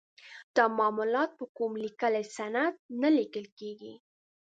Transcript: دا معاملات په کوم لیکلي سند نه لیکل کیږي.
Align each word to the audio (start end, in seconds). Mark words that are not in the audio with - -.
دا 0.55 0.65
معاملات 0.77 1.29
په 1.39 1.45
کوم 1.57 1.71
لیکلي 1.85 2.23
سند 2.35 2.73
نه 3.01 3.09
لیکل 3.17 3.45
کیږي. 3.57 3.93